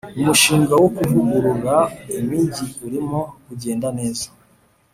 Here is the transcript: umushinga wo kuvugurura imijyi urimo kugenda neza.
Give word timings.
umushinga 0.19 0.73
wo 0.81 0.87
kuvugurura 0.97 1.75
imijyi 2.19 2.65
urimo 2.85 3.19
kugenda 3.45 3.87
neza. 3.97 4.27